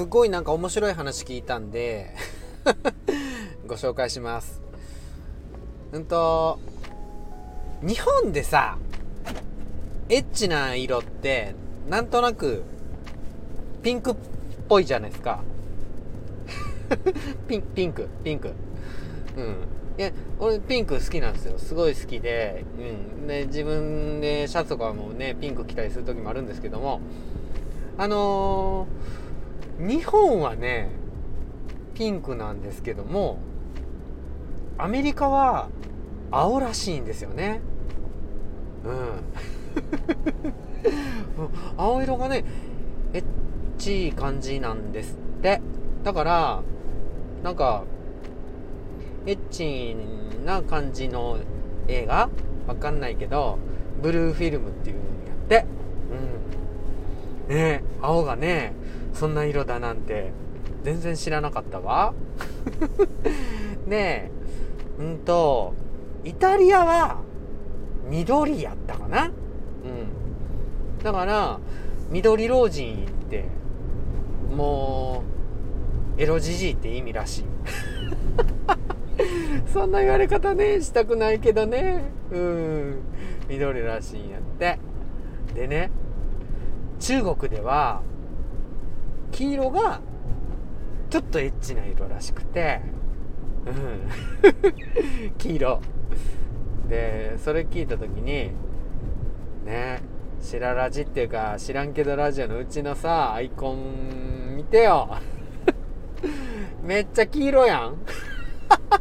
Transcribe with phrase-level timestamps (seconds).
[0.00, 2.14] すごいなんか面白い話聞いたんで
[3.68, 4.62] ご紹介します。
[5.92, 6.58] うんと
[7.82, 8.78] 日本でさ
[10.08, 11.54] エッチな色って
[11.90, 12.62] なんとなく
[13.82, 14.14] ピンクっ
[14.70, 15.42] ぽいじゃないですか。
[17.46, 18.52] ピンピンクピンク。
[19.36, 19.56] うん。
[19.98, 21.58] いや俺ピンク好きなんですよ。
[21.58, 22.64] すごい好きで,、
[23.20, 27.02] うん、で自分でシャツとかもねピンク着たりする時もあるんですけども
[27.98, 29.29] あのー、
[29.80, 30.90] 日本はね
[31.94, 33.38] ピンクなんですけども
[34.78, 35.68] アメリカは
[36.30, 37.60] 青らしいんですよね。
[38.84, 39.20] うん。
[41.76, 42.44] 青色がね
[43.12, 43.24] エッ
[43.78, 45.60] チい感じなんですって。
[46.04, 46.62] だから
[47.42, 47.84] なんか
[49.26, 49.96] エッチ
[50.44, 51.38] な感じの
[51.88, 52.30] 映画？
[52.66, 53.58] わかんないけど
[54.00, 55.66] ブルーフィルムっていうのをやって。
[56.10, 56.59] うん。
[57.50, 58.72] ね青がね
[59.12, 60.32] そんな色だなんて
[60.84, 62.14] 全然知らなかったわ。
[63.86, 64.30] ね
[64.98, 65.74] えうんと
[66.24, 67.18] イタリアは
[68.08, 69.26] 緑やったかな。
[69.26, 71.02] うん。
[71.02, 71.58] だから
[72.10, 73.44] 緑老人って
[74.54, 75.22] も
[76.16, 77.44] うエロじじいって意味らしい。
[79.72, 82.04] そんな言われ方ねしたくないけどね。
[82.30, 82.98] うん。
[83.48, 84.78] 緑らしいんやって。
[85.54, 85.90] でね
[87.00, 88.02] 中国では
[89.32, 90.00] 黄色が
[91.08, 92.82] ちょっとエッチな色らしくて
[93.66, 95.32] うん。
[95.38, 95.80] 黄色。
[96.88, 98.50] でそれ聞いた時に
[99.64, 100.00] ね
[100.40, 105.08] 白ラジっていうか知らんけどラジオのうちのさアイコン見てよ。
[106.82, 107.96] めっちゃ黄色やん。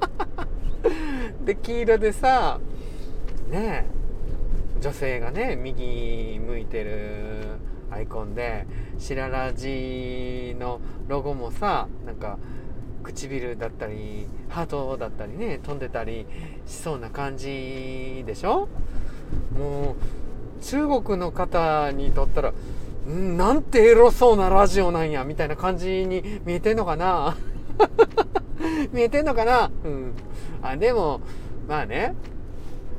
[1.44, 2.60] で黄色でさ
[3.50, 3.86] ね
[4.80, 8.66] 女性がね右向いてるアイコンで
[8.98, 12.38] 白ラジのロゴもさなんか
[13.02, 16.26] 唇だったりハートだったりね飛んでたり
[16.66, 18.68] しそうな感じでしょ？
[19.56, 19.92] も
[20.60, 22.52] う中国の方にとったら
[23.08, 27.36] んなんてエロそうなラジオなんやみたいな感じに見えてんのかな？
[28.92, 29.70] 見えてんのかな？
[29.84, 30.12] うん。
[30.62, 31.20] あでも
[31.66, 32.14] まあね。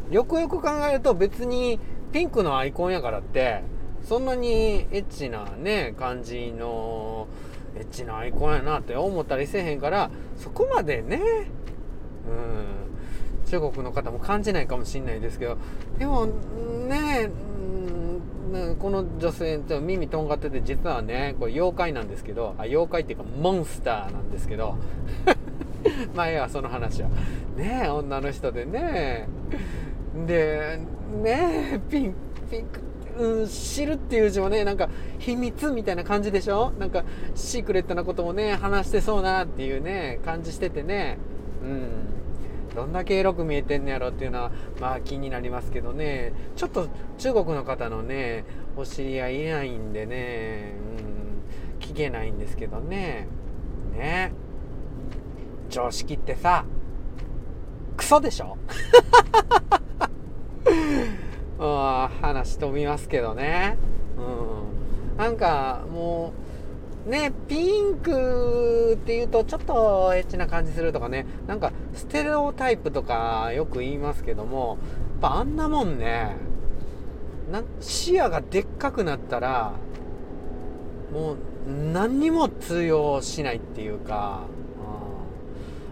[0.09, 1.79] よくよく考えると別に
[2.11, 3.63] ピンクのアイコンやからって
[4.03, 7.27] そんなにエッチなね感じの
[7.75, 11.21] エッチなアイコンやなって思ったりせえへんからそこまでね
[12.27, 15.57] うん中国の方も感じないかもしんないですけど
[15.97, 17.29] でもね
[18.79, 24.75] この女性耳とんがってて実はねこれ妖怪なんですけどあ妖怪っていうかモンスターなんですけど
[26.15, 27.09] 前はその話は
[27.55, 29.27] ね女の人でね。
[30.27, 30.79] で
[31.23, 32.13] ねピン
[32.49, 32.81] ピンク
[33.17, 34.89] うん、知るっていう字もね、なんか
[35.19, 36.71] 秘密みたいな感じでしょ？
[36.79, 37.03] なんか
[37.35, 41.17] シークレットなこともね、話してそうなっていうね、感じしててね、
[41.63, 41.89] うん。
[42.73, 48.45] どんだけエロく見えてんのやろっていうのは、まあ気になりますけどね、ちょっと中国の方のね、
[48.77, 50.75] お知り合いいないんでね、
[51.81, 53.27] うん、聞けないんですけどね、
[53.91, 54.31] ね。
[55.69, 56.63] 常識ってさ、
[57.97, 58.57] クソでしょ？
[61.61, 63.77] 話飛びますけどね。
[64.17, 65.17] うん。
[65.17, 66.33] なんか、も
[67.05, 74.77] う、ね、ピンクって言うとちょっとエッチな感じするとかね、なんかステレオタイプとかよく言いますけども、
[75.13, 76.35] やっぱあんなもんね、
[77.51, 79.73] な視野がでっかくなったら、
[81.11, 81.37] もう
[81.91, 84.41] 何にも通用しないっていうか、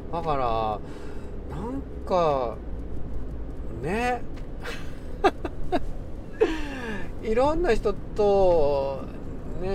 [0.06, 2.56] うん、だから、なんか、
[3.82, 4.22] ね、
[7.24, 9.02] いろんな人と
[9.62, 9.68] ね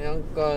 [0.00, 0.52] えなんか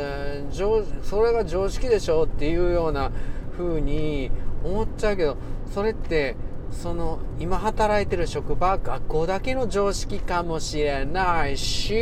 [1.03, 3.11] それが常識でしょっていうような
[3.57, 4.29] 風に
[4.63, 5.37] 思っちゃうけど
[5.73, 6.35] それって
[6.71, 11.93] その今働いてる職場学校だけの常識かもしれないし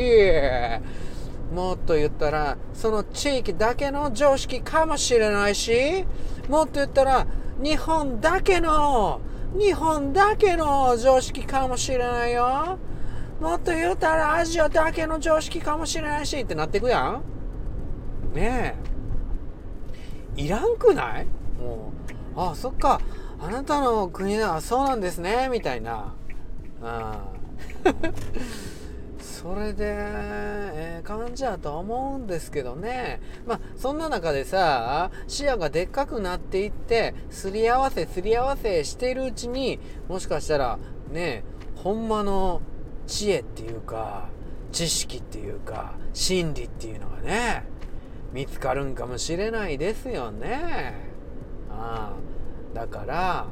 [1.54, 6.06] もっと言ったらその地域だけの常識かもしれないし
[6.50, 7.28] もっと言ったら
[7.62, 9.22] 日本だけの
[9.58, 12.80] 日本だけの常識かもしれないよ。
[13.44, 17.24] もっと言うたらアジアだけの常識かもしれないしってなってくやん。
[18.34, 18.78] ね
[20.38, 20.42] え。
[20.42, 21.26] いらんくない？
[21.62, 21.92] も
[22.36, 22.40] う。
[22.40, 23.02] あそっか。
[23.42, 25.50] あなたの国ではそうなんですね。
[25.52, 26.14] みたいな。
[26.82, 27.14] うん
[29.20, 33.20] それで、ええー、感じやと思うんですけどね。
[33.46, 40.80] まあ、そんな中でさ、視野がでっかくなっていって、すり合わせ、すり合わせしているうちに、もしかしたら、
[41.12, 41.44] ね、
[41.76, 42.62] ほんまの
[43.08, 44.30] 知恵っていうか、
[44.72, 47.64] 知識っていうか、真理っていうのがね、
[48.34, 51.12] 見つかるんかもしれないですよね。
[51.70, 53.48] ああだから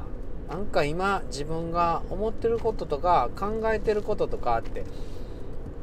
[0.48, 4.84] なんか今自分が思ってることとか考えてることとかって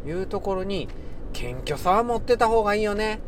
[0.05, 0.89] いうところに
[1.31, 3.19] 謙虚さは持ってた方がいいよね。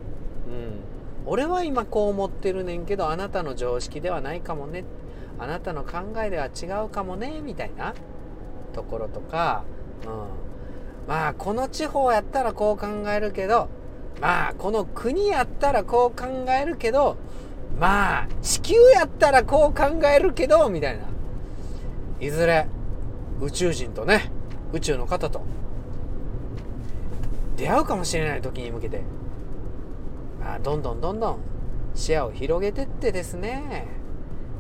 [0.48, 0.82] うん。
[1.26, 4.84] 俺は今こう思ってるねんけどあなたの常識ではないかもね。
[5.40, 7.96] あなたの考えでは違うかもねみたいな
[8.74, 9.64] ところとか、
[10.06, 13.70] うん、まあこの地方やったらこう考えるけど
[14.20, 17.18] まあこの国やったらこう考えるけど
[17.80, 21.12] まあ地球やったらこう考えるけどみたいな。
[22.22, 22.68] いずれ
[23.42, 24.32] 宇宙人とね
[24.72, 25.42] 宇宙の方と
[27.58, 29.02] 出会うかもしれない時に向けて、
[30.40, 31.40] まあ、どんどんどんどん
[31.96, 33.88] 視野を広げてってですね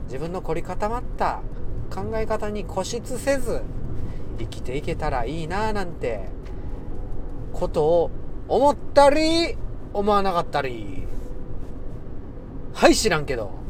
[0.06, 1.42] 自分の凝り固まった
[1.94, 3.62] 考え方に固執せず
[4.42, 6.30] 生きていけたらいいなぁなんて
[7.54, 8.12] ことを
[8.48, 9.56] 思ったり
[9.94, 11.06] 思わなかったり。
[12.74, 13.61] はい知らんけど。